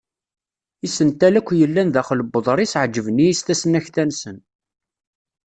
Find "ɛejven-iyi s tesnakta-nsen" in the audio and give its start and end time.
2.81-4.37